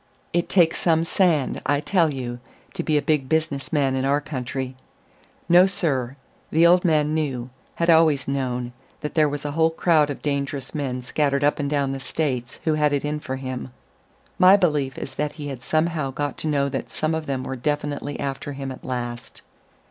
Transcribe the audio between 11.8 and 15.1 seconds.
the States who had it in for him. My belief